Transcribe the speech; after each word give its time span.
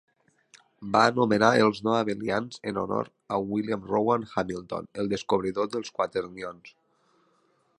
Va 0.93 1.01
anomenar 1.09 1.49
els 1.65 1.81
no 1.87 1.93
abelians 1.97 2.57
en 2.71 2.79
honor 2.83 3.11
a 3.37 3.39
William 3.49 3.83
Rowan 3.91 4.25
Hamilton, 4.35 4.89
el 5.03 5.13
descobridor 5.13 5.69
dels 5.77 5.97
quaternions. 5.99 6.73